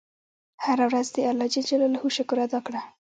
هره 0.63 0.85
ورځ 0.89 1.07
د 1.15 1.17
الله 1.29 1.47
شکر 2.17 2.37
ادا 2.45 2.59
کړه. 2.67 2.81